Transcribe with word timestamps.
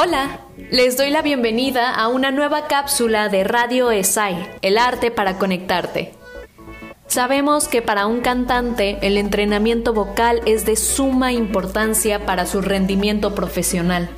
Hola, 0.00 0.38
les 0.70 0.96
doy 0.96 1.10
la 1.10 1.22
bienvenida 1.22 1.92
a 1.92 2.06
una 2.06 2.30
nueva 2.30 2.68
cápsula 2.68 3.28
de 3.28 3.42
Radio 3.42 3.90
ESAI, 3.90 4.48
el 4.62 4.78
arte 4.78 5.10
para 5.10 5.38
conectarte. 5.38 6.12
Sabemos 7.08 7.66
que 7.66 7.82
para 7.82 8.06
un 8.06 8.20
cantante 8.20 8.98
el 9.02 9.16
entrenamiento 9.16 9.92
vocal 9.92 10.40
es 10.46 10.64
de 10.64 10.76
suma 10.76 11.32
importancia 11.32 12.24
para 12.26 12.46
su 12.46 12.60
rendimiento 12.60 13.34
profesional. 13.34 14.08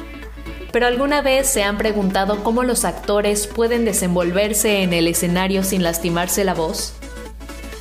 Pero 0.71 0.87
alguna 0.87 1.23
vez 1.23 1.47
se 1.47 1.63
han 1.63 1.79
preguntado 1.79 2.45
cómo 2.45 2.63
los 2.63 2.85
actores 2.85 3.47
pueden 3.47 3.87
desenvolverse 3.87 4.83
en 4.83 4.93
el 4.93 5.07
escenario 5.07 5.65
sin 5.65 5.83
lastimarse 5.83 6.45
la 6.45 6.53
voz? 6.53 6.93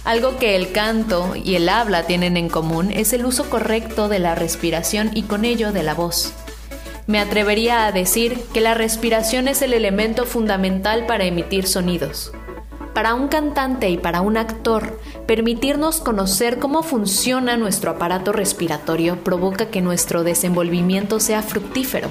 Algo 0.06 0.38
que 0.38 0.56
el 0.56 0.72
canto 0.72 1.34
y 1.36 1.56
el 1.56 1.68
habla 1.68 2.04
tienen 2.04 2.38
en 2.38 2.48
común 2.48 2.92
es 2.94 3.12
el 3.12 3.26
uso 3.26 3.50
correcto 3.50 4.08
de 4.08 4.20
la 4.20 4.36
respiración 4.36 5.12
y 5.14 5.24
con 5.24 5.44
ello 5.44 5.74
de 5.74 5.84
la 5.84 5.96
voz. 5.96 6.34
Me 7.10 7.20
atrevería 7.20 7.88
a 7.88 7.92
decir 7.92 8.40
que 8.54 8.62
la 8.62 8.76
respiración 8.76 9.48
es 9.48 9.64
el 9.64 9.74
elemento 9.74 10.28
fundamental 10.28 11.08
para 11.08 11.24
emitir 11.24 11.66
sonidos. 11.66 12.32
Para 12.94 13.16
un 13.16 13.30
cantante 13.30 13.90
y 13.90 13.98
para 13.98 14.22
un 14.22 14.38
actor, 14.38 15.00
permitirnos 15.26 16.02
conocer 16.02 16.60
cómo 16.60 16.84
funciona 16.84 17.58
nuestro 17.58 17.90
aparato 17.90 18.32
respiratorio 18.32 19.24
provoca 19.24 19.72
que 19.72 19.82
nuestro 19.82 20.24
desenvolvimiento 20.24 21.20
sea 21.20 21.42
fructífero. 21.42 22.10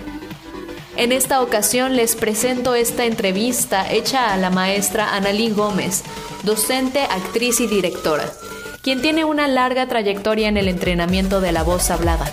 En 0.97 1.13
esta 1.13 1.43
ocasión 1.43 1.95
les 1.95 2.17
presento 2.17 2.75
esta 2.75 3.05
entrevista 3.05 3.89
hecha 3.89 4.35
a 4.35 4.37
la 4.37 4.51
maestra 4.51 5.15
Analí 5.15 5.51
Gómez, 5.51 6.03
docente, 6.43 7.03
actriz 7.03 7.61
y 7.61 7.69
directora, 7.69 8.25
quien 8.83 9.01
tiene 9.01 9.25
una 9.25 9.47
larga 9.47 9.87
trayectoria 9.87 10.49
en 10.49 10.57
el 10.57 10.67
entrenamiento 10.67 11.41
de 11.41 11.53
la 11.53 11.63
voz 11.63 11.89
hablada. 11.93 12.33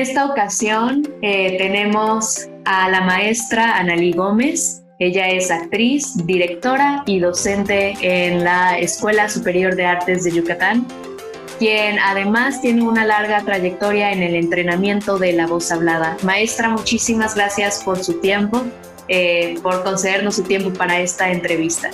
Esta 0.00 0.24
ocasión 0.24 1.06
eh, 1.20 1.56
tenemos 1.58 2.48
a 2.64 2.88
la 2.88 3.02
maestra 3.02 3.76
Analí 3.76 4.12
Gómez. 4.12 4.82
Ella 4.98 5.28
es 5.28 5.50
actriz, 5.50 6.26
directora 6.26 7.02
y 7.06 7.20
docente 7.20 7.94
en 8.00 8.44
la 8.44 8.78
Escuela 8.78 9.28
Superior 9.28 9.76
de 9.76 9.86
Artes 9.86 10.24
de 10.24 10.32
Yucatán, 10.32 10.86
quien 11.58 11.98
además 11.98 12.60
tiene 12.62 12.82
una 12.82 13.04
larga 13.04 13.42
trayectoria 13.42 14.12
en 14.12 14.22
el 14.22 14.34
entrenamiento 14.34 15.18
de 15.18 15.34
la 15.34 15.46
voz 15.46 15.70
hablada. 15.70 16.16
Maestra, 16.22 16.70
muchísimas 16.70 17.34
gracias 17.34 17.82
por 17.82 18.02
su 18.02 18.20
tiempo, 18.20 18.62
eh, 19.08 19.58
por 19.62 19.84
concedernos 19.84 20.36
su 20.36 20.42
tiempo 20.42 20.72
para 20.72 21.00
esta 21.00 21.30
entrevista. 21.30 21.90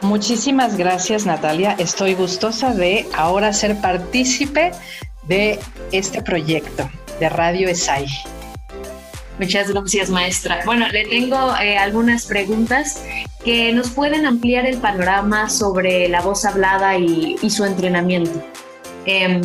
Muchísimas 0.00 0.76
gracias 0.76 1.26
Natalia, 1.26 1.74
estoy 1.78 2.14
gustosa 2.14 2.72
de 2.72 3.06
ahora 3.14 3.52
ser 3.52 3.80
partícipe 3.80 4.70
de 5.28 5.58
este 5.92 6.22
proyecto 6.22 6.88
de 7.20 7.28
Radio 7.28 7.68
ESAI. 7.68 8.06
Muchas 9.38 9.70
gracias, 9.70 10.10
maestra. 10.10 10.62
Bueno, 10.64 10.88
le 10.88 11.06
tengo 11.06 11.54
eh, 11.62 11.78
algunas 11.78 12.26
preguntas 12.26 13.04
que 13.44 13.72
nos 13.72 13.90
pueden 13.90 14.26
ampliar 14.26 14.66
el 14.66 14.78
panorama 14.78 15.48
sobre 15.48 16.08
la 16.08 16.20
voz 16.22 16.44
hablada 16.44 16.98
y, 16.98 17.36
su 17.48 17.64
entrenamiento. 17.64 18.42
Em, 19.06 19.40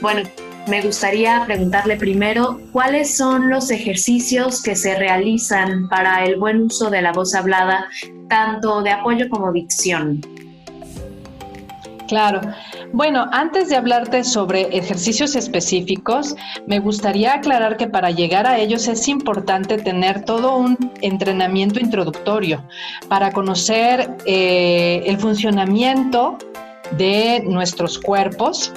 bueno, 0.00 0.22
me 0.66 0.80
gustaría 0.80 1.44
preguntarle 1.44 1.96
primero 1.96 2.58
cuáles 2.72 3.14
son 3.14 3.50
los 3.50 3.70
ejercicios 3.70 4.62
que 4.62 4.74
se 4.74 4.96
realizan 4.96 5.88
para 5.90 6.24
el 6.24 6.36
buen 6.36 6.62
uso 6.62 6.88
de 6.88 7.02
la 7.02 7.12
voz 7.12 7.34
hablada, 7.34 7.86
tanto 8.28 8.82
de 8.82 8.92
apoyo 8.92 9.28
como 9.28 9.52
dicción. 9.52 10.22
Claro. 12.08 12.40
Bueno, 12.92 13.26
antes 13.32 13.68
de 13.68 13.76
hablarte 13.76 14.24
sobre 14.24 14.62
ejercicios 14.76 15.34
específicos, 15.36 16.36
me 16.66 16.78
gustaría 16.78 17.34
aclarar 17.34 17.76
que 17.76 17.86
para 17.86 18.10
llegar 18.10 18.46
a 18.46 18.58
ellos 18.58 18.88
es 18.88 19.08
importante 19.08 19.78
tener 19.78 20.24
todo 20.24 20.56
un 20.56 20.76
entrenamiento 21.00 21.80
introductorio 21.80 22.62
para 23.08 23.32
conocer 23.32 24.16
eh, 24.26 25.02
el 25.06 25.18
funcionamiento 25.18 26.36
de 26.92 27.42
nuestros 27.46 27.98
cuerpos 27.98 28.72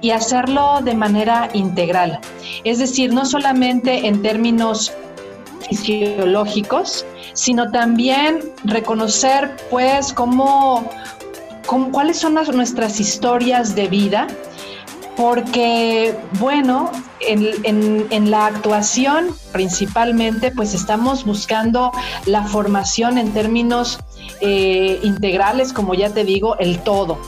y 0.00 0.10
hacerlo 0.10 0.80
de 0.82 0.94
manera 0.94 1.48
integral. 1.52 2.18
Es 2.64 2.78
decir, 2.78 3.12
no 3.12 3.24
solamente 3.24 4.06
en 4.06 4.22
términos 4.22 4.92
fisiológicos, 5.68 7.06
sino 7.34 7.70
también 7.70 8.40
reconocer 8.64 9.56
pues 9.70 10.12
cómo 10.12 10.88
cuáles 11.90 12.18
son 12.18 12.34
nuestras 12.34 13.00
historias 13.00 13.74
de 13.74 13.88
vida, 13.88 14.26
porque, 15.16 16.14
bueno, 16.38 16.90
en, 17.20 18.30
la 18.30 18.46
actuación 18.46 19.28
principalmente, 19.52 20.50
pues 20.50 20.74
estamos 20.74 21.24
buscando 21.24 21.92
la 22.26 22.44
formación 22.44 23.18
en 23.18 23.32
términos 23.32 23.98
eh, 24.40 25.00
integrales, 25.02 25.72
como 25.72 25.94
ya 25.94 26.10
te 26.10 26.24
digo, 26.24 26.58
el 26.58 26.78
todo, 26.80 27.18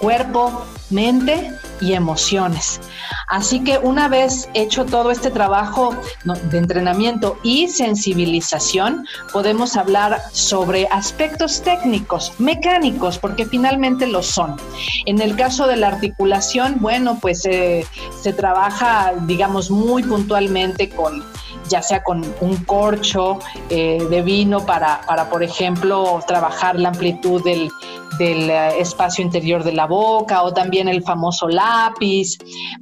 cuerpo, 0.00 0.64
mente 0.90 1.52
y 1.80 1.92
emociones. 1.94 2.80
Así 3.28 3.62
que 3.62 3.78
una 3.78 4.08
vez 4.08 4.48
hecho 4.54 4.86
todo 4.86 5.10
este 5.10 5.30
trabajo 5.30 5.94
de 6.24 6.58
entrenamiento 6.58 7.38
y 7.42 7.68
sensibilización, 7.68 9.06
podemos 9.32 9.76
hablar 9.76 10.20
sobre 10.32 10.88
aspectos 10.90 11.62
técnicos, 11.62 12.32
mecánicos, 12.38 13.18
porque 13.18 13.44
finalmente 13.44 14.06
lo 14.06 14.22
son. 14.22 14.56
En 15.04 15.20
el 15.20 15.36
caso 15.36 15.66
de 15.66 15.76
la 15.76 15.88
articulación, 15.88 16.76
bueno, 16.80 17.18
pues 17.20 17.44
eh, 17.44 17.84
se 18.20 18.32
trabaja, 18.32 19.12
digamos, 19.26 19.70
muy 19.70 20.02
puntualmente 20.02 20.88
con 20.88 21.22
ya 21.68 21.82
sea 21.82 22.02
con 22.02 22.24
un 22.40 22.56
corcho 22.64 23.40
eh, 23.68 23.98
de 24.08 24.22
vino 24.22 24.64
para, 24.64 25.02
para, 25.02 25.28
por 25.28 25.42
ejemplo, 25.42 26.20
trabajar 26.26 26.78
la 26.80 26.88
amplitud 26.88 27.42
del, 27.44 27.70
del 28.18 28.50
eh, 28.50 28.80
espacio 28.80 29.24
interior 29.24 29.64
de 29.64 29.72
la 29.72 29.86
boca 29.86 30.42
o 30.42 30.52
también 30.52 30.88
el 30.88 31.02
famoso 31.02 31.48
lápiz, 31.48 32.36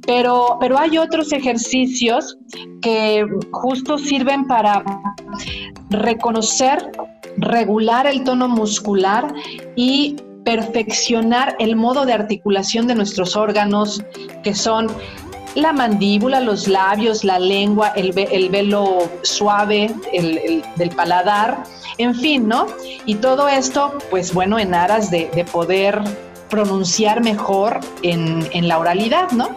pero, 0.05 0.57
pero 0.59 0.77
hay 0.77 0.97
otros 0.97 1.31
ejercicios 1.31 2.37
que 2.81 3.25
justo 3.51 3.97
sirven 3.97 4.45
para 4.47 4.83
reconocer, 5.89 6.91
regular 7.37 8.07
el 8.07 8.23
tono 8.23 8.47
muscular 8.47 9.33
y 9.75 10.15
perfeccionar 10.43 11.55
el 11.59 11.75
modo 11.75 12.05
de 12.05 12.13
articulación 12.13 12.87
de 12.87 12.95
nuestros 12.95 13.35
órganos, 13.35 14.01
que 14.43 14.55
son 14.55 14.87
la 15.55 15.73
mandíbula, 15.73 16.39
los 16.39 16.67
labios, 16.67 17.23
la 17.23 17.39
lengua, 17.39 17.89
el, 17.95 18.11
velo 18.49 19.09
suave 19.23 19.93
del 20.11 20.89
paladar, 20.95 21.63
en 21.97 22.15
fin, 22.15 22.47
¿no? 22.47 22.67
Y 23.05 23.15
todo 23.15 23.47
esto, 23.47 23.97
pues 24.09 24.33
bueno, 24.33 24.59
en 24.59 24.73
aras 24.73 25.09
de, 25.09 25.45
poder 25.51 26.01
pronunciar 26.49 27.23
mejor 27.23 27.79
en, 28.03 28.67
la 28.67 28.77
oralidad, 28.77 29.31
¿no? 29.31 29.49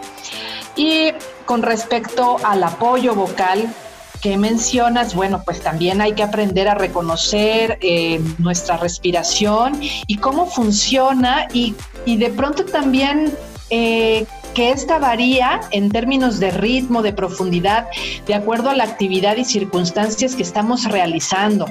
Y 0.75 1.11
con 1.45 1.61
respecto 1.61 2.37
al 2.43 2.63
apoyo 2.63 3.13
vocal, 3.13 3.73
que 4.21 4.37
mencionas, 4.37 5.15
bueno, 5.15 5.41
pues 5.43 5.61
también 5.61 5.99
hay 5.99 6.13
que 6.13 6.21
aprender 6.21 6.69
a 6.69 6.75
reconocer 6.75 7.79
eh, 7.81 8.21
nuestra 8.37 8.77
respiración 8.77 9.79
y 9.81 10.17
cómo 10.17 10.45
funciona 10.45 11.47
y, 11.51 11.75
de 12.05 12.29
pronto 12.29 12.63
también 12.65 13.35
eh, 13.71 14.27
que 14.53 14.71
esta 14.71 14.99
varía 14.99 15.61
en 15.71 15.89
términos 15.89 16.39
de 16.39 16.51
ritmo, 16.51 17.01
de 17.01 17.13
profundidad, 17.13 17.87
de 18.25 18.33
acuerdo 18.33 18.69
a 18.69 18.75
la 18.75 18.83
actividad 18.83 19.37
y 19.37 19.45
circunstancias 19.45 20.35
que 20.35 20.43
estamos 20.43 20.85
realizando. 20.85 21.65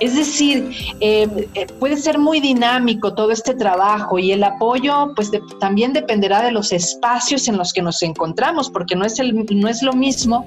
Es 0.00 0.16
decir, 0.16 0.70
eh, 1.00 1.48
eh, 1.54 1.66
puede 1.78 1.96
ser 1.96 2.18
muy 2.18 2.40
dinámico 2.40 3.14
todo 3.14 3.30
este 3.30 3.54
trabajo 3.54 4.18
y 4.18 4.32
el 4.32 4.42
apoyo 4.42 5.12
pues 5.14 5.30
también 5.60 5.92
dependerá 5.92 6.42
de 6.42 6.52
los 6.52 6.72
espacios 6.72 7.48
en 7.48 7.56
los 7.56 7.72
que 7.72 7.82
nos 7.82 8.02
encontramos, 8.02 8.70
porque 8.70 8.96
no 8.96 9.04
es, 9.04 9.18
el, 9.18 9.34
no 9.34 9.68
es 9.68 9.82
lo 9.82 9.92
mismo 9.92 10.46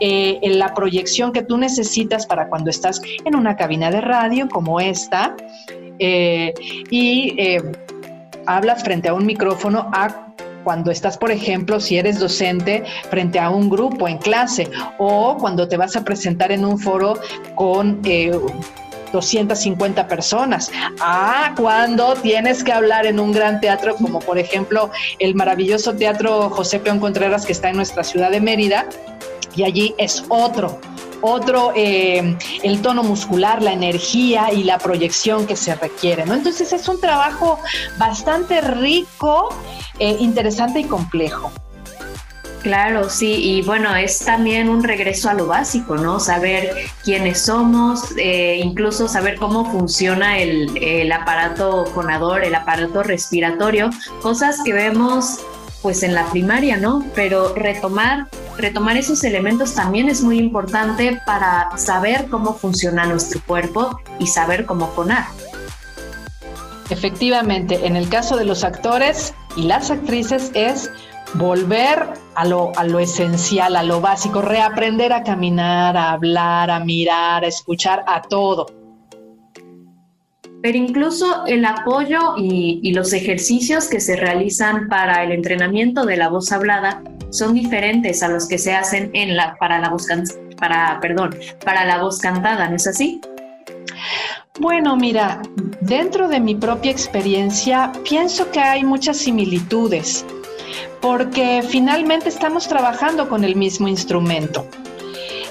eh, 0.00 0.38
la 0.42 0.74
proyección 0.74 1.32
que 1.32 1.42
tú 1.42 1.56
necesitas 1.56 2.26
para 2.26 2.48
cuando 2.48 2.70
estás 2.70 3.00
en 3.24 3.36
una 3.36 3.56
cabina 3.56 3.90
de 3.90 4.00
radio 4.00 4.48
como 4.48 4.80
esta 4.80 5.36
y 5.98 7.36
hablas 8.46 8.82
frente 8.82 9.08
a 9.08 9.14
un 9.14 9.26
micrófono 9.26 9.88
a 9.92 10.33
cuando 10.64 10.90
estás, 10.90 11.16
por 11.18 11.30
ejemplo, 11.30 11.78
si 11.78 11.98
eres 11.98 12.18
docente 12.18 12.82
frente 13.10 13.38
a 13.38 13.50
un 13.50 13.70
grupo 13.70 14.08
en 14.08 14.18
clase 14.18 14.68
o 14.98 15.36
cuando 15.38 15.68
te 15.68 15.76
vas 15.76 15.94
a 15.94 16.04
presentar 16.04 16.50
en 16.50 16.64
un 16.64 16.78
foro 16.78 17.18
con... 17.54 18.02
250 19.12 20.00
eh, 20.00 20.04
personas. 20.06 20.72
Ah, 21.00 21.54
cuando 21.56 22.14
tienes 22.14 22.64
que 22.64 22.72
hablar 22.72 23.06
en 23.06 23.20
un 23.20 23.32
gran 23.32 23.60
teatro, 23.60 23.94
como 23.94 24.18
por 24.18 24.38
ejemplo 24.38 24.90
el 25.20 25.36
maravilloso 25.36 25.94
Teatro 25.94 26.50
José 26.50 26.80
Peón 26.80 26.98
Contreras 26.98 27.46
que 27.46 27.52
está 27.52 27.70
en 27.70 27.76
nuestra 27.76 28.02
ciudad 28.02 28.32
de 28.32 28.40
Mérida, 28.40 28.86
y 29.54 29.62
allí 29.62 29.94
es 29.98 30.24
otro, 30.28 30.80
otro 31.24 31.72
eh, 31.74 32.36
el 32.62 32.82
tono 32.82 33.02
muscular, 33.02 33.62
la 33.62 33.72
energía 33.72 34.52
y 34.52 34.64
la 34.64 34.78
proyección 34.78 35.46
que 35.46 35.56
se 35.56 35.74
requiere, 35.74 36.26
¿no? 36.26 36.34
Entonces 36.34 36.72
es 36.72 36.86
un 36.88 37.00
trabajo 37.00 37.58
bastante 37.98 38.60
rico, 38.60 39.48
eh, 39.98 40.16
interesante 40.20 40.80
y 40.80 40.84
complejo. 40.84 41.50
Claro, 42.62 43.10
sí, 43.10 43.34
y 43.34 43.62
bueno, 43.62 43.94
es 43.94 44.20
también 44.20 44.70
un 44.70 44.82
regreso 44.82 45.28
a 45.28 45.34
lo 45.34 45.46
básico, 45.46 45.96
¿no? 45.96 46.18
Saber 46.18 46.74
quiénes 47.04 47.42
somos, 47.42 48.14
eh, 48.16 48.58
incluso 48.62 49.06
saber 49.06 49.36
cómo 49.36 49.70
funciona 49.70 50.38
el, 50.38 50.74
el 50.82 51.12
aparato 51.12 51.84
fonador, 51.86 52.42
el 52.42 52.54
aparato 52.54 53.02
respiratorio, 53.02 53.90
cosas 54.22 54.60
que 54.64 54.72
vemos 54.72 55.40
pues 55.84 56.02
en 56.02 56.14
la 56.14 56.24
primaria, 56.30 56.78
¿no? 56.78 57.04
Pero 57.14 57.54
retomar, 57.54 58.28
retomar 58.56 58.96
esos 58.96 59.22
elementos 59.22 59.74
también 59.74 60.08
es 60.08 60.22
muy 60.22 60.38
importante 60.38 61.20
para 61.26 61.76
saber 61.76 62.28
cómo 62.30 62.54
funciona 62.54 63.04
nuestro 63.04 63.42
cuerpo 63.46 64.00
y 64.18 64.26
saber 64.26 64.64
cómo 64.64 64.88
poner. 64.94 65.24
Efectivamente, 66.88 67.86
en 67.86 67.96
el 67.96 68.08
caso 68.08 68.38
de 68.38 68.46
los 68.46 68.64
actores 68.64 69.34
y 69.56 69.64
las 69.64 69.90
actrices 69.90 70.50
es 70.54 70.90
volver 71.34 72.14
a 72.34 72.46
lo, 72.46 72.72
a 72.78 72.84
lo 72.84 72.98
esencial, 72.98 73.76
a 73.76 73.82
lo 73.82 74.00
básico, 74.00 74.40
reaprender 74.40 75.12
a 75.12 75.22
caminar, 75.22 75.98
a 75.98 76.12
hablar, 76.12 76.70
a 76.70 76.80
mirar, 76.80 77.44
a 77.44 77.48
escuchar, 77.48 78.02
a 78.06 78.22
todo 78.22 78.83
pero 80.64 80.78
incluso 80.78 81.44
el 81.44 81.62
apoyo 81.66 82.36
y, 82.38 82.90
los 82.94 83.12
ejercicios 83.12 83.86
que 83.86 84.00
se 84.00 84.16
realizan 84.16 84.88
para 84.88 85.22
el 85.22 85.30
entrenamiento 85.30 86.06
de 86.06 86.16
la 86.16 86.30
voz 86.30 86.52
hablada 86.52 87.02
son 87.28 87.52
diferentes 87.52 88.22
a 88.22 88.28
los 88.28 88.48
que 88.48 88.56
se 88.56 88.72
hacen 88.72 89.10
en 89.12 89.36
la, 89.36 89.56
para, 89.56 89.78
la 89.78 89.90
voz, 89.90 90.06
para, 90.56 91.00
perdón, 91.00 91.36
para 91.62 91.84
la 91.84 92.00
voz 92.00 92.18
cantada, 92.18 92.66
¿no 92.70 92.76
es 92.76 92.86
así? 92.86 93.20
Bueno, 94.58 94.96
mira, 94.96 95.42
dentro 95.82 96.28
de 96.28 96.40
mi 96.40 96.54
propia 96.54 96.92
experiencia, 96.92 97.92
pienso 98.08 98.50
que 98.50 98.60
hay 98.60 98.84
muchas 98.84 99.18
similitudes, 99.18 100.24
porque 101.02 101.62
finalmente 101.68 102.30
estamos 102.30 102.66
trabajando 102.68 103.28
con 103.28 103.44
el 103.44 103.54
mismo 103.54 103.86
instrumento. 103.86 104.66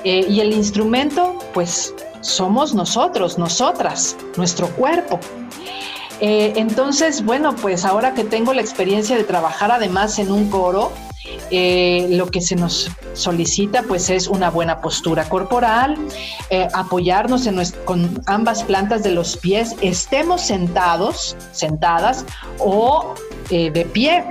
Eh, 0.06 0.26
y 0.28 0.40
el 0.40 0.54
instrumento, 0.54 1.38
pues, 1.54 1.94
somos 2.24 2.74
nosotros, 2.74 3.38
nosotras, 3.38 4.16
nuestro 4.38 4.68
cuerpo. 4.70 5.20
Eh, 6.20 6.54
entonces, 6.56 7.24
bueno, 7.24 7.56
pues 7.56 7.84
ahora 7.86 8.14
que 8.14 8.24
tengo 8.24 8.54
la 8.54 8.62
experiencia 8.62 9.18
de 9.18 9.26
trabajar 9.26 9.72
además 9.72 10.18
en 10.20 10.32
un 10.32 10.50
coro, 10.50 10.92
eh, 11.52 12.08
lo 12.12 12.28
que 12.28 12.42
se 12.42 12.56
nos 12.56 12.90
solicita 13.14 13.84
pues 13.84 14.10
es 14.10 14.28
una 14.28 14.50
buena 14.50 14.82
postura 14.82 15.28
corporal, 15.28 15.98
eh, 16.50 16.68
apoyarnos 16.74 17.46
en 17.46 17.62
con 17.84 18.22
ambas 18.26 18.64
plantas 18.64 19.04
de 19.04 19.12
los 19.12 19.36
pies, 19.36 19.76
estemos 19.82 20.42
sentados, 20.42 21.36
sentadas 21.52 22.26
o 22.58 23.14
de 23.50 23.88
pie. 23.92 24.24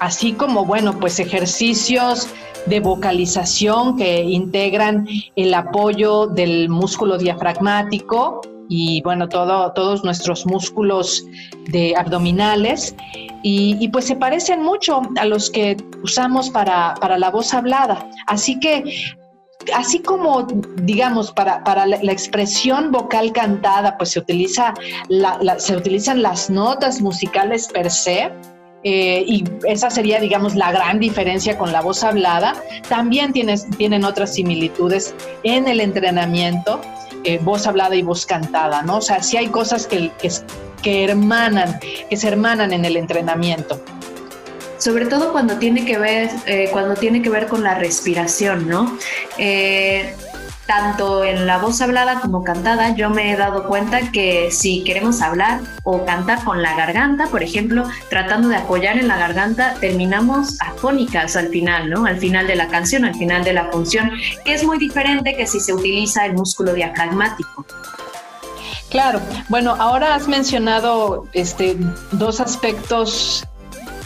así 0.00 0.32
como, 0.32 0.64
bueno, 0.64 0.98
pues 0.98 1.20
ejercicios 1.20 2.26
de 2.66 2.80
vocalización 2.80 3.96
que 3.96 4.22
integran 4.22 5.06
el 5.36 5.54
apoyo 5.54 6.26
del 6.26 6.68
músculo 6.68 7.18
diafragmático 7.18 8.40
y 8.68 9.02
bueno, 9.02 9.28
todo, 9.28 9.72
todos 9.72 10.04
nuestros 10.04 10.46
músculos 10.46 11.24
de 11.68 11.94
abdominales 11.96 12.94
y, 13.42 13.88
pues 13.88 14.06
se 14.06 14.16
parecen 14.16 14.62
mucho 14.62 15.02
a 15.16 15.24
los 15.24 15.50
que 15.50 15.76
usamos 16.02 16.48
para, 16.50 16.94
la 17.18 17.30
voz 17.30 17.52
hablada. 17.52 18.08
Así 18.26 18.58
que 18.60 18.84
así 19.74 19.98
como, 20.00 20.46
digamos, 20.76 21.32
para, 21.32 21.62
para 21.64 21.86
la, 21.86 22.12
expresión 22.12 22.90
vocal 22.90 23.32
cantada, 23.32 23.96
pues 23.98 24.10
se, 24.10 24.20
utiliza 24.20 24.74
se 25.58 25.76
utilizan 25.76 26.22
las 26.22 26.50
notas 26.50 27.00
musicales 27.00 27.68
per 27.68 27.90
se, 27.90 28.32
eh, 28.84 29.22
y 29.26 29.44
esa 29.66 29.90
sería, 29.90 30.18
digamos, 30.18 30.54
la 30.54 30.72
gran 30.72 30.98
diferencia 30.98 31.56
con 31.56 31.72
la 31.72 31.80
voz 31.80 32.02
hablada. 32.02 32.54
También 32.88 33.32
tienes, 33.32 33.68
tienen 33.76 34.04
otras 34.04 34.34
similitudes 34.34 35.14
en 35.44 35.68
el 35.68 35.80
entrenamiento, 35.80 36.80
eh, 37.24 37.38
voz 37.42 37.66
hablada 37.66 37.94
y 37.94 38.02
voz 38.02 38.26
cantada, 38.26 38.82
¿no? 38.82 38.98
O 38.98 39.00
sea, 39.00 39.22
sí 39.22 39.36
hay 39.36 39.48
cosas 39.48 39.86
que, 39.86 40.10
que, 40.82 41.04
hermanan, 41.04 41.78
que 42.10 42.16
se 42.16 42.28
hermanan 42.28 42.72
en 42.72 42.84
el 42.84 42.96
entrenamiento 42.96 43.80
sobre 44.78 45.06
todo 45.06 45.30
cuando 45.30 45.58
tiene 45.58 45.84
que 45.84 45.96
ver, 45.96 46.28
eh, 46.44 46.68
cuando 46.72 46.96
tiene 46.96 47.22
que 47.22 47.30
ver 47.30 47.46
con 47.46 47.62
la 47.62 47.76
respiración, 47.76 48.68
¿no? 48.68 48.98
Tanto 50.72 51.22
en 51.22 51.46
la 51.46 51.58
voz 51.58 51.82
hablada 51.82 52.20
como 52.20 52.44
cantada, 52.44 52.96
yo 52.96 53.10
me 53.10 53.30
he 53.30 53.36
dado 53.36 53.68
cuenta 53.68 54.10
que 54.10 54.50
si 54.50 54.82
queremos 54.84 55.20
hablar 55.20 55.60
o 55.82 56.06
cantar 56.06 56.42
con 56.44 56.62
la 56.62 56.74
garganta, 56.74 57.26
por 57.26 57.42
ejemplo, 57.42 57.84
tratando 58.08 58.48
de 58.48 58.56
apoyar 58.56 58.96
en 58.96 59.06
la 59.06 59.18
garganta, 59.18 59.74
terminamos 59.80 60.56
afónicas 60.62 61.36
al 61.36 61.48
final, 61.48 61.90
¿no? 61.90 62.06
Al 62.06 62.16
final 62.16 62.46
de 62.46 62.56
la 62.56 62.68
canción, 62.68 63.04
al 63.04 63.14
final 63.14 63.44
de 63.44 63.52
la 63.52 63.66
función, 63.66 64.12
que 64.46 64.54
es 64.54 64.64
muy 64.64 64.78
diferente 64.78 65.36
que 65.36 65.46
si 65.46 65.60
se 65.60 65.74
utiliza 65.74 66.24
el 66.24 66.32
músculo 66.32 66.72
diafragmático. 66.72 67.66
Claro, 68.88 69.20
bueno, 69.50 69.76
ahora 69.78 70.14
has 70.14 70.26
mencionado 70.26 71.28
este, 71.34 71.76
dos 72.12 72.40
aspectos 72.40 73.44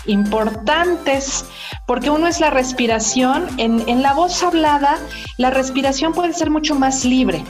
importantes, 0.06 1.44
porque 1.86 2.10
uno 2.10 2.26
es 2.26 2.40
la 2.40 2.50
respiración. 2.50 3.48
En, 3.58 4.02
la 4.02 4.12
voz 4.12 4.42
hablada, 4.42 4.98
la 5.38 5.50
respiración 5.50 6.12
puede 6.12 6.32
ser 6.32 6.50
mucho 6.50 6.74
más 6.74 7.04
libre, 7.04 7.42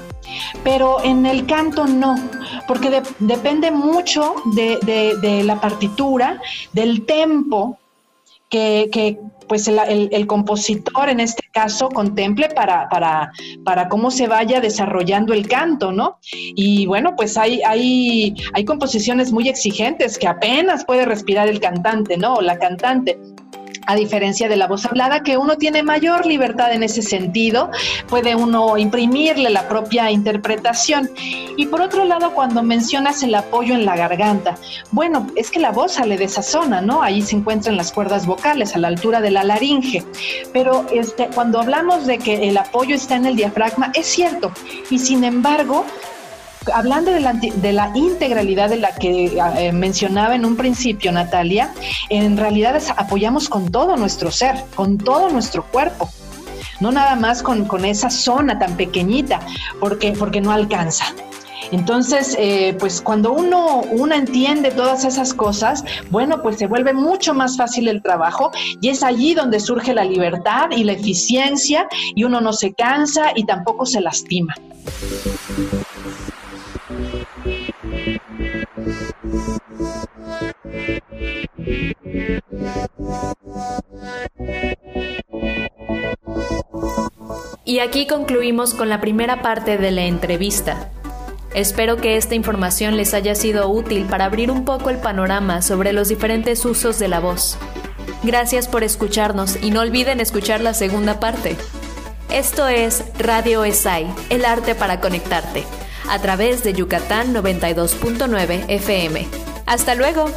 pero 0.62 1.02
en 1.02 1.26
el 1.26 1.46
canto 1.46 1.86
no, 1.86 2.14
porque 2.68 3.02
depende 3.18 3.70
mucho 3.70 4.34
de, 4.54 5.42
la 5.44 5.60
partitura, 5.60 6.40
del 6.72 7.04
tempo 7.06 7.78
que, 8.48 9.18
pues 9.48 9.68
el, 9.68 10.26
compositor 10.26 11.08
en 11.08 11.20
este 11.20 11.44
caso 11.52 11.88
contemple 11.88 12.48
para, 12.48 12.88
para, 12.88 13.32
para, 13.64 13.88
cómo 13.88 14.10
se 14.10 14.26
vaya 14.26 14.60
desarrollando 14.60 15.32
el 15.34 15.48
canto, 15.48 15.92
¿no? 15.92 16.18
Y 16.32 16.86
bueno, 16.86 17.14
pues 17.16 17.36
hay, 17.36 17.60
hay, 17.62 18.34
hay 18.54 18.64
composiciones 18.64 19.32
muy 19.32 19.48
exigentes 19.48 20.18
que 20.18 20.26
apenas 20.26 20.84
puede 20.84 21.04
respirar 21.04 21.48
el 21.48 21.60
cantante, 21.60 22.16
¿no? 22.16 22.34
O 22.34 22.40
la 22.40 22.58
cantante 22.58 23.18
a 23.86 23.94
diferencia 23.94 24.48
de 24.48 24.56
la 24.56 24.66
voz 24.66 24.84
hablada, 24.84 25.22
que 25.22 25.36
uno 25.36 25.56
tiene 25.56 25.82
mayor 25.82 26.26
libertad 26.26 26.72
en 26.72 26.82
ese 26.82 27.02
sentido, 27.02 27.70
puede 28.08 28.34
uno 28.34 28.76
imprimirle 28.76 29.50
la 29.50 29.68
propia 29.68 30.10
interpretación. 30.10 31.10
Y 31.56 31.66
por 31.66 31.80
otro 31.80 32.04
lado, 32.04 32.32
cuando 32.32 32.62
mencionas 32.62 33.22
el 33.22 33.34
apoyo 33.34 33.74
en 33.74 33.86
la 33.86 33.96
garganta, 33.96 34.56
bueno, 34.90 35.26
es 35.36 35.50
que 35.50 35.60
la 35.60 35.70
voz 35.70 35.92
sale 35.92 36.18
de 36.18 36.24
esa 36.24 36.42
zona, 36.42 36.80
¿no? 36.80 37.02
Ahí 37.02 37.22
se 37.22 37.36
encuentran 37.36 37.76
las 37.76 37.92
cuerdas 37.92 38.26
vocales, 38.26 38.74
a 38.74 38.78
la 38.78 38.88
altura 38.88 39.20
de 39.20 39.30
la 39.30 39.44
laringe. 39.44 40.04
Pero 40.52 40.86
este, 40.92 41.28
cuando 41.34 41.60
hablamos 41.60 42.06
de 42.06 42.18
que 42.18 42.48
el 42.48 42.56
apoyo 42.56 42.94
está 42.94 43.16
en 43.16 43.26
el 43.26 43.36
diafragma, 43.36 43.92
es 43.94 44.06
cierto. 44.06 44.52
Y 44.90 44.98
sin 44.98 45.24
embargo, 45.24 45.84
hablando 46.72 47.10
de 47.10 47.20
la, 47.72 47.92
integralidad 47.94 48.70
de 48.70 48.76
la 48.76 48.94
que 48.94 49.38
eh, 49.58 49.72
mencionaba 49.72 50.34
en 50.34 50.44
un 50.44 50.56
principio 50.56 51.12
Natalia, 51.12 51.72
en 52.10 52.36
realidad 52.36 52.80
apoyamos 52.96 53.48
con 53.48 53.70
todo 53.70 53.96
nuestro 53.96 54.30
ser, 54.30 54.56
con 54.74 54.98
todo 54.98 55.30
nuestro 55.30 55.64
cuerpo. 55.64 56.08
No 56.80 56.92
nada 56.92 57.16
más 57.16 57.42
con, 57.42 57.84
esa 57.84 58.10
zona 58.10 58.58
tan 58.58 58.76
pequeñita, 58.76 59.40
porque, 59.80 60.12
porque 60.12 60.40
no 60.40 60.52
alcanza. 60.52 61.06
Entonces, 61.72 62.36
eh, 62.38 62.76
pues 62.78 63.00
cuando 63.00 63.32
uno, 63.32 63.80
uno 63.90 64.14
entiende 64.14 64.70
todas 64.70 65.04
esas 65.04 65.34
cosas, 65.34 65.84
bueno, 66.10 66.42
pues 66.42 66.58
se 66.58 66.66
vuelve 66.66 66.92
mucho 66.92 67.34
más 67.34 67.56
fácil 67.56 67.88
el 67.88 68.02
trabajo 68.02 68.50
y 68.80 68.90
es 68.90 69.02
allí 69.02 69.34
donde 69.34 69.58
surge 69.58 69.94
la 69.94 70.04
libertad 70.04 70.68
y 70.70 70.84
la 70.84 70.92
eficiencia 70.92 71.88
y 72.14 72.24
uno 72.24 72.40
no 72.40 72.52
se 72.52 72.72
cansa 72.72 73.32
y 73.34 73.44
tampoco 73.44 73.86
se 73.86 74.00
lastima. 74.00 74.54
Y 87.64 87.80
aquí 87.80 88.06
concluimos 88.06 88.74
con 88.74 88.88
la 88.88 89.00
primera 89.00 89.42
parte 89.42 89.76
de 89.76 89.90
la 89.90 90.04
entrevista. 90.04 90.90
Espero 91.54 91.96
que 91.96 92.16
esta 92.16 92.34
información 92.34 92.96
les 92.96 93.12
haya 93.14 93.34
sido 93.34 93.68
útil 93.68 94.04
para 94.04 94.26
abrir 94.26 94.50
un 94.50 94.64
poco 94.64 94.90
el 94.90 94.98
panorama 94.98 95.62
sobre 95.62 95.92
los 95.92 96.08
diferentes 96.08 96.64
usos 96.64 96.98
de 96.98 97.08
la 97.08 97.18
voz. 97.18 97.56
Gracias 98.22 98.68
por 98.68 98.84
escucharnos 98.84 99.56
y 99.62 99.70
no 99.70 99.80
olviden 99.80 100.20
escuchar 100.20 100.60
la 100.60 100.74
segunda 100.74 101.18
parte. 101.18 101.56
Esto 102.30 102.68
es 102.68 103.04
Radio 103.18 103.64
ESAI, 103.64 104.06
el 104.30 104.44
arte 104.44 104.74
para 104.74 105.00
conectarte, 105.00 105.64
a 106.08 106.20
través 106.20 106.62
de 106.62 106.72
Yucatán 106.72 107.34
92.9 107.34 108.64
FM. 108.68 109.26
Hasta 109.66 109.94
luego. 109.94 110.30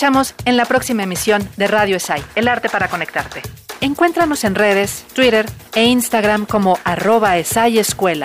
Escuchamos 0.00 0.34
en 0.46 0.56
la 0.56 0.64
próxima 0.64 1.02
emisión 1.02 1.46
de 1.58 1.66
Radio 1.66 1.96
ESAI, 1.96 2.24
El 2.34 2.48
Arte 2.48 2.70
para 2.70 2.88
Conectarte. 2.88 3.42
Encuéntranos 3.82 4.44
en 4.44 4.54
redes, 4.54 5.04
Twitter 5.12 5.44
e 5.74 5.84
Instagram 5.84 6.46
como 6.46 6.78
arroba 6.84 7.36
ESAI 7.36 7.78
Escuela 7.78 8.24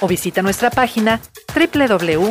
o 0.00 0.06
visita 0.06 0.42
nuestra 0.42 0.70
página 0.70 1.20
www.esai.edu.mx. 1.52 2.22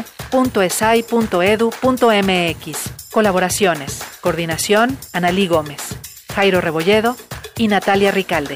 Colaboraciones, 3.12 4.04
coordinación, 4.22 4.98
Analí 5.12 5.50
Gómez, 5.50 5.82
Jairo 6.34 6.62
Rebolledo 6.62 7.18
y 7.58 7.68
Natalia 7.68 8.12
Ricalde. 8.12 8.56